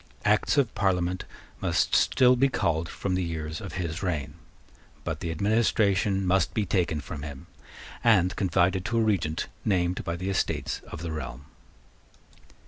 [0.25, 1.25] Acts of Parliament
[1.61, 4.33] must still be called from the years of his reign.
[5.03, 7.45] But the administration must be taken from him
[8.03, 11.45] and confided to a Regent named by the Estates of the Realm.